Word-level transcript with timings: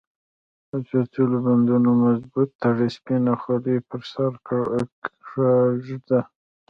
د 0.69 0.71
څپلیو 0.87 1.43
بندونه 1.45 1.89
مضبوط 2.03 2.49
تړي، 2.61 2.87
سپینه 2.97 3.33
خولې 3.41 3.75
پر 3.89 4.01
سر 4.11 4.31
کږه 4.47 5.51
ږدي. 5.85 6.19